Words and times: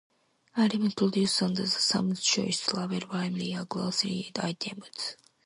Items 0.57 0.95
produced 0.95 1.43
under 1.43 1.61
the 1.61 1.67
Sam's 1.67 2.23
Choice 2.23 2.73
label 2.73 3.01
primarily 3.01 3.53
are 3.53 3.65
grocery 3.65 4.31
items. 4.37 5.15